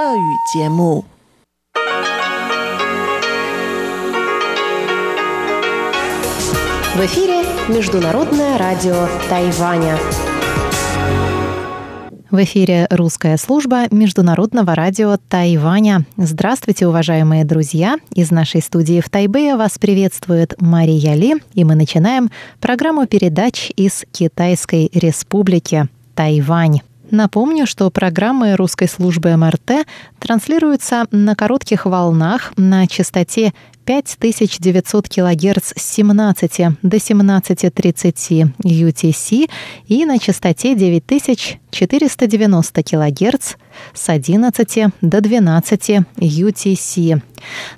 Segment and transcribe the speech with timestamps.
[0.00, 1.04] В
[7.04, 9.98] эфире Международное радио Тайваня.
[12.30, 16.06] В эфире русская служба Международного радио Тайваня.
[16.16, 17.98] Здравствуйте, уважаемые друзья!
[18.14, 24.06] Из нашей студии в Тайбэе вас приветствует Мария Ли, и мы начинаем программу передач из
[24.12, 26.80] Китайской Республики Тайвань.
[27.10, 29.86] Напомню, что программы русской службы МРТ
[30.18, 33.52] транслируются на коротких волнах на частоте
[33.84, 39.50] 5900 кГц с 17 до 17.30 UTC
[39.86, 43.54] и на частоте 9490 кГц
[43.94, 47.22] с 11 до 12 UTC.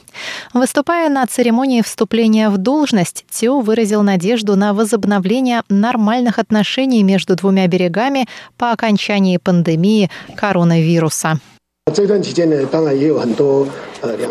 [0.53, 7.67] Выступая на церемонии вступления в должность, Цю выразил надежду на возобновление нормальных отношений между двумя
[7.67, 8.27] берегами
[8.57, 11.39] по окончании пандемии коронавируса.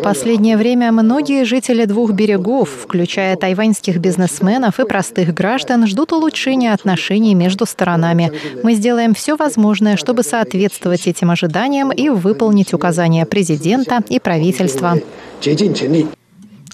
[0.03, 7.35] Последнее время многие жители двух берегов, включая тайваньских бизнесменов и простых граждан, ждут улучшения отношений
[7.35, 8.33] между сторонами.
[8.63, 14.99] Мы сделаем все возможное, чтобы соответствовать этим ожиданиям и выполнить указания президента и правительства.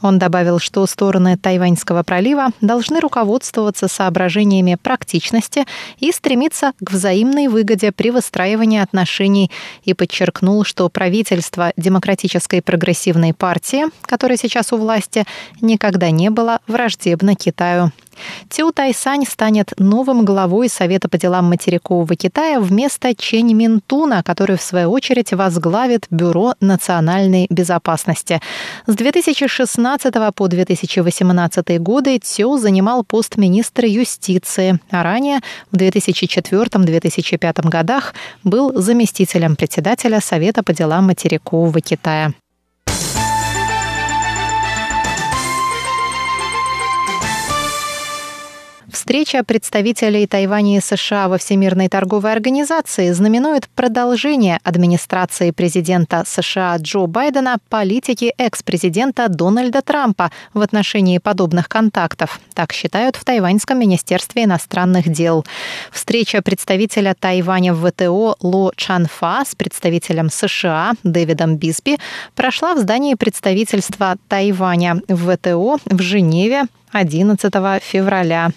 [0.03, 5.65] Он добавил, что стороны Тайваньского пролива должны руководствоваться соображениями практичности
[5.99, 9.51] и стремиться к взаимной выгоде при выстраивании отношений
[9.85, 15.25] и подчеркнул, что правительство Демократической прогрессивной партии, которое сейчас у власти,
[15.61, 17.93] никогда не было враждебно Китаю.
[18.49, 24.63] Цю Тайсань станет новым главой Совета по делам материкового Китая вместо Чэнь Минтуна, который, в
[24.63, 28.41] свою очередь, возглавит Бюро национальной безопасности.
[28.87, 35.41] С 2016 по 2018 годы Цю занимал пост министра юстиции, а ранее,
[35.71, 42.33] в 2004-2005 годах, был заместителем председателя Совета по делам материкового Китая.
[49.07, 57.07] Встреча представителей Тайваня и США во Всемирной торговой организации знаменует продолжение администрации президента США Джо
[57.07, 62.41] Байдена политики экс-президента Дональда Трампа в отношении подобных контактов.
[62.53, 65.47] Так считают в Тайваньском министерстве иностранных дел.
[65.93, 71.99] Встреча представителя Тайваня в ВТО Ло Чанфа с представителем США Дэвидом Бисби
[72.35, 77.53] прошла в здании представительства Тайваня в ВТО в Женеве 11
[77.85, 78.51] февраля.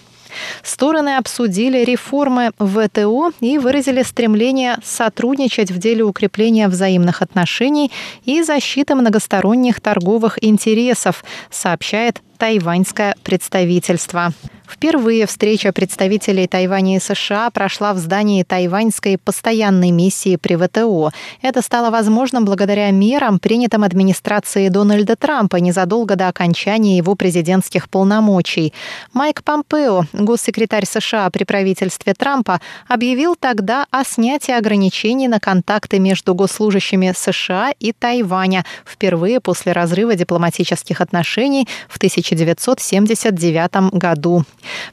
[0.62, 7.90] Стороны обсудили реформы ВТО и выразили стремление сотрудничать в деле укрепления взаимных отношений
[8.24, 14.32] и защиты многосторонних торговых интересов, сообщает тайваньское представительство.
[14.70, 21.10] Впервые встреча представителей Тайваня и США прошла в здании тайваньской постоянной миссии при ВТО.
[21.42, 28.72] Это стало возможным благодаря мерам, принятым администрацией Дональда Трампа незадолго до окончания его президентских полномочий.
[29.12, 36.32] Майк Помпео, госсекретарь США при правительстве Трампа, объявил тогда о снятии ограничений на контакты между
[36.36, 41.98] госслужащими США и Тайваня впервые после разрыва дипломатических отношений в
[42.30, 44.44] 1979 году.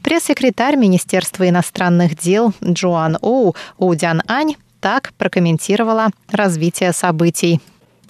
[0.02, 7.62] Пресс-секретарь Министерства иностранных дел Джоан Оу Удян Ань так прокомментировала развитие событий.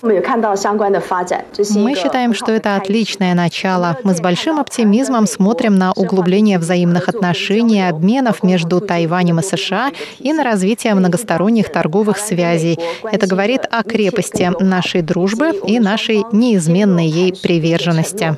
[0.01, 3.97] Мы считаем, что это отличное начало.
[4.03, 9.91] Мы с большим оптимизмом смотрим на углубление взаимных отношений и обменов между Тайванем и США
[10.19, 12.79] и на развитие многосторонних торговых связей.
[13.03, 18.37] Это говорит о крепости нашей дружбы и нашей неизменной ей приверженности.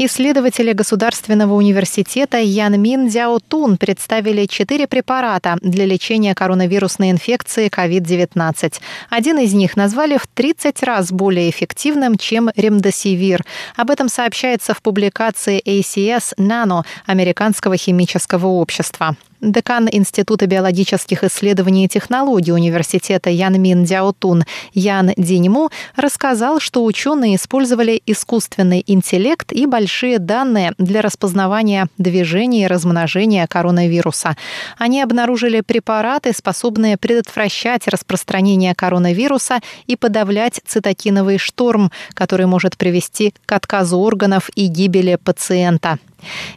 [0.00, 8.74] Исследователи Государственного университета Янмин Дзяотун представили четыре препарата для лечения коронавирусной инфекции COVID-19.
[9.10, 13.44] Один из них назвали в 30 раз более эффективным, чем ремдосивир.
[13.74, 19.16] Об этом сообщается в публикации ACS Nano Американского химического общества.
[19.40, 24.44] Декан Института биологических исследований и технологий университета Янмин Дяотун
[24.74, 32.66] Ян Диньму рассказал, что ученые использовали искусственный интеллект и большие данные для распознавания движения и
[32.66, 34.36] размножения коронавируса.
[34.76, 43.52] Они обнаружили препараты, способные предотвращать распространение коронавируса и подавлять цитокиновый шторм, который может привести к
[43.52, 45.98] отказу органов и гибели пациента.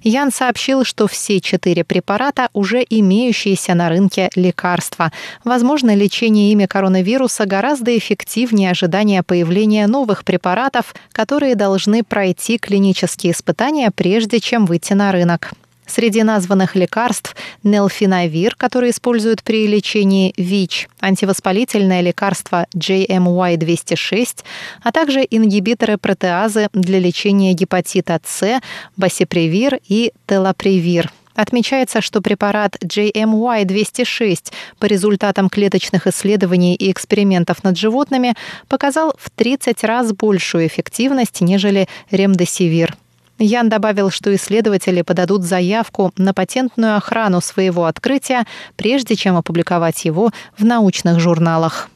[0.03, 5.11] Ян сообщил, что все четыре препарата уже имеющиеся на рынке лекарства.
[5.43, 13.91] Возможно, лечение ими коронавируса гораздо эффективнее ожидания появления новых препаратов, которые должны пройти клинические испытания,
[13.91, 15.53] прежде чем выйти на рынок.
[15.93, 24.45] Среди названных лекарств нелфинавир, который используют при лечении ВИЧ, антивоспалительное лекарство JMY-206,
[24.83, 28.61] а также ингибиторы протеазы для лечения гепатита С,
[28.95, 31.11] басипревир и телапревир.
[31.35, 38.33] Отмечается, что препарат JMY-206 по результатам клеточных исследований и экспериментов над животными
[38.69, 42.95] показал в 30 раз большую эффективность, нежели ремдесивир.
[43.43, 48.45] Ян добавил, что исследователи подадут заявку на патентную охрану своего открытия,
[48.75, 51.89] прежде чем опубликовать его в научных журналах.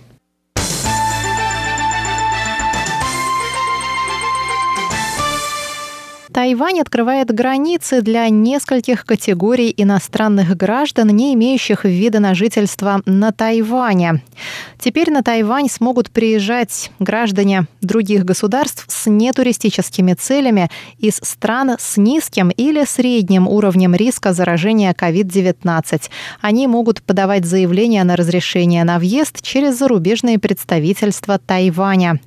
[6.32, 14.22] Тайвань открывает границы для нескольких категорий иностранных граждан, не имеющих вида на жительство на Тайване.
[14.78, 22.48] Теперь на Тайвань смогут приезжать граждане других государств с нетуристическими целями из стран с низким
[22.48, 26.02] или средним уровнем риска заражения COVID-19.
[26.40, 32.20] Они могут подавать заявление на разрешение на въезд через зарубежные представительства Тайваня.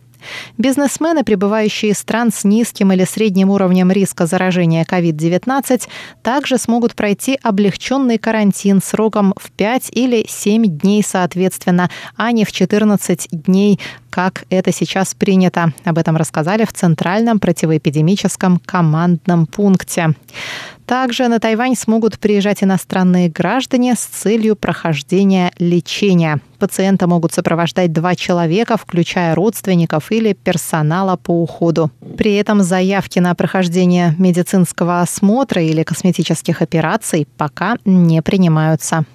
[0.58, 5.88] Бизнесмены, прибывающие из стран с низким или средним уровнем риска заражения COVID-19,
[6.24, 12.52] также смогут пройти облегченный карантин сроком в 5 или 7 дней соответственно, а не в
[12.52, 13.80] 14 дней,
[14.10, 15.74] как это сейчас принято.
[15.84, 20.16] Об этом рассказали в Центральном противоэпидемическом командном пункте.
[20.86, 26.40] Также на Тайвань смогут приезжать иностранные граждане с целью прохождения лечения.
[26.60, 31.92] Пациента могут сопровождать два человека, включая родственников или персонала по уходу.
[32.18, 39.06] При этом заявки на прохождение медицинского осмотра или косметических операций пока не принимаются.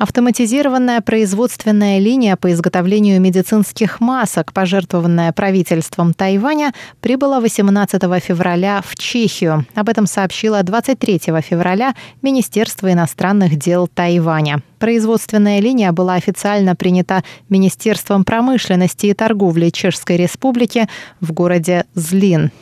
[0.00, 9.66] Автоматизированная производственная линия по изготовлению медицинских масок, пожертвованная правительством Тайваня, прибыла 18 февраля в Чехию.
[9.74, 14.62] Об этом сообщило 23 февраля Министерство иностранных дел Тайваня.
[14.78, 20.88] Производственная линия была официально принята Министерством промышленности и торговли Чешской Республики
[21.20, 22.52] в городе Злин.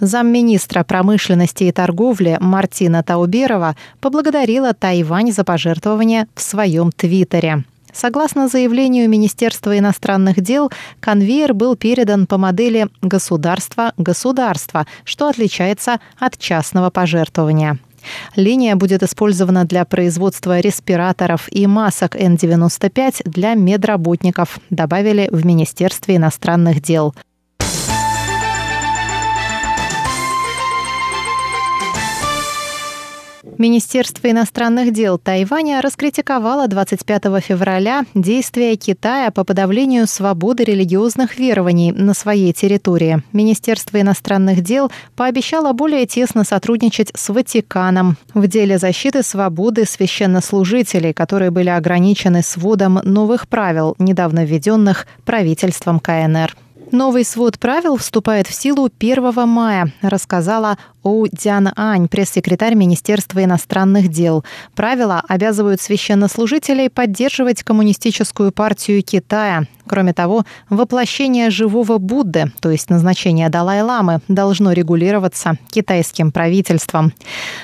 [0.00, 7.64] Замминистра промышленности и торговли Мартина Тауберова поблагодарила Тайвань за пожертвование в своем твиттере.
[7.92, 16.90] Согласно заявлению Министерства иностранных дел, конвейер был передан по модели «государство-государство», что отличается от частного
[16.90, 17.78] пожертвования.
[18.36, 26.82] Линия будет использована для производства респираторов и масок N95 для медработников, добавили в Министерстве иностранных
[26.82, 27.14] дел.
[33.58, 42.12] Министерство иностранных дел Тайваня раскритиковало 25 февраля действия Китая по подавлению свободы религиозных верований на
[42.12, 43.22] своей территории.
[43.32, 51.50] Министерство иностранных дел пообещало более тесно сотрудничать с Ватиканом в деле защиты свободы священнослужителей, которые
[51.50, 56.54] были ограничены сводом новых правил, недавно введенных правительством КНР.
[56.92, 64.08] Новый свод правил вступает в силу 1 мая, рассказала Оу Дзян Ань, пресс-секретарь Министерства иностранных
[64.08, 64.44] дел.
[64.74, 69.66] Правила обязывают священнослужителей поддерживать коммунистическую партию Китая.
[69.86, 77.12] Кроме того, воплощение живого Будды, то есть назначение Далай-ламы, должно регулироваться китайским правительством.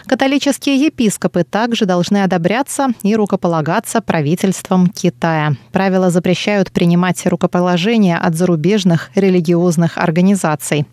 [0.06, 5.56] Католические епископы также должны одобряться и рукополагаться правительством Китая.
[5.72, 10.86] Правила запрещают принимать рукоположения от зарубежных религиозных организаций.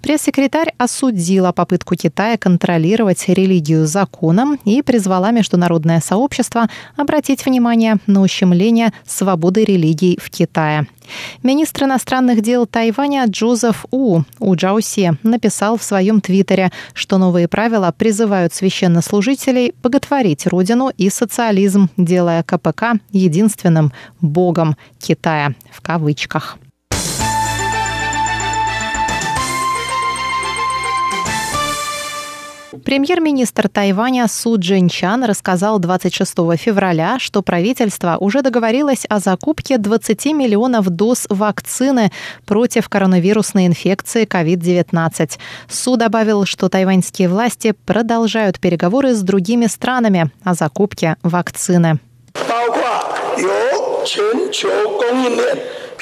[0.00, 8.92] Пресс-секретарь осудила попытку Китая контролировать религию законом и призвала международное сообщество обратить внимание на ущемление
[9.06, 10.86] свободы религий в Китае.
[11.42, 17.94] Министр иностранных дел Тайваня Джозеф У У Джауси написал в своем твиттере, что новые правила
[17.96, 26.58] призывают священнослужителей боготворить родину и социализм, делая КПК единственным богом Китая в кавычках.
[32.88, 40.88] Премьер-министр Тайваня Су Джинчан рассказал 26 февраля, что правительство уже договорилось о закупке 20 миллионов
[40.88, 42.10] доз вакцины
[42.46, 45.32] против коронавирусной инфекции COVID-19.
[45.68, 51.98] Су добавил, что тайваньские власти продолжают переговоры с другими странами о закупке вакцины.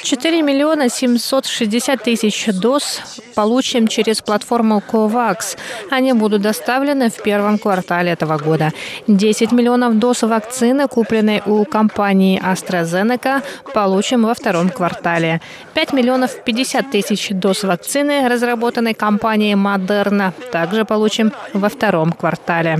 [0.03, 3.01] 4 миллиона 760 тысяч доз
[3.35, 5.57] получим через платформу COVAX.
[5.91, 8.71] Они будут доставлены в первом квартале этого года.
[9.07, 13.41] 10 миллионов доз вакцины, купленной у компании AstraZeneca,
[13.73, 15.41] получим во втором квартале.
[15.73, 22.79] 5 миллионов 50 тысяч доз вакцины, разработанной компанией Moderna, также получим во втором квартале.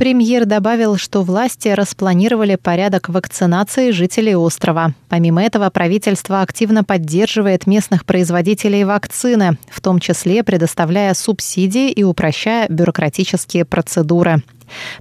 [0.00, 4.94] Премьер добавил, что власти распланировали порядок вакцинации жителей острова.
[5.10, 12.66] Помимо этого, правительство активно поддерживает местных производителей вакцины, в том числе предоставляя субсидии и упрощая
[12.70, 14.42] бюрократические процедуры.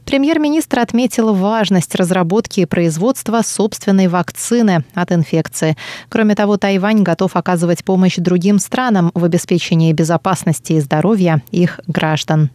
[0.04, 5.78] Премьер-министр отметил важность разработки и производства собственной вакцины от инфекции.
[6.10, 12.50] Кроме того, Тайвань готов оказывать помощь другим странам в обеспечении безопасности и здоровья их граждан.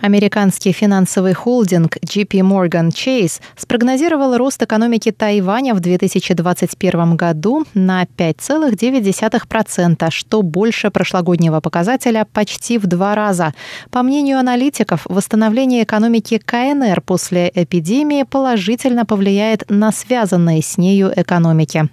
[0.00, 10.10] Американский финансовый холдинг JP Morgan Chase спрогнозировал рост экономики Тайваня в 2021 году на 5,9%,
[10.10, 13.52] что больше прошлогоднего показателя почти в два раза.
[13.90, 21.90] По мнению аналитиков, восстановление экономики КНР после эпидемии положительно повлияет на связанные с нею экономики.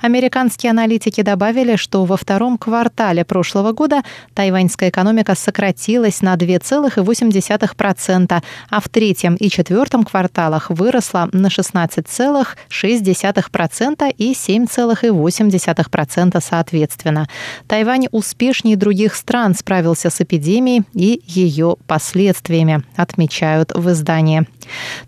[0.00, 4.02] Американские аналитики добавили, что во втором квартале прошлого года
[4.34, 14.32] тайваньская экономика сократилась на 2,8%, а в третьем и четвертом кварталах выросла на 16,6% и
[14.32, 17.28] 7,8% соответственно.
[17.66, 24.46] Тайвань успешнее других стран справился с эпидемией и ее последствиями, отмечают в издании.